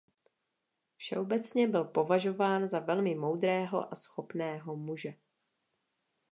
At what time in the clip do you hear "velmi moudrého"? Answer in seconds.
2.79-3.93